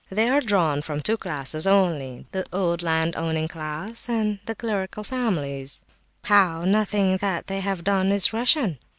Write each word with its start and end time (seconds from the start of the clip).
They 0.09 0.27
are 0.29 0.41
drawn 0.41 0.81
from 0.81 1.01
two 1.01 1.15
classes 1.15 1.67
only, 1.67 2.25
the 2.31 2.43
old 2.51 2.81
landowning 2.81 3.47
class, 3.47 4.09
and 4.09 4.39
clerical 4.57 5.03
families—" 5.03 5.83
"How, 6.23 6.61
nothing 6.63 7.17
that 7.17 7.45
they 7.45 7.59
have 7.61 7.83
done 7.83 8.11
is 8.11 8.33
Russian?" 8.33 8.79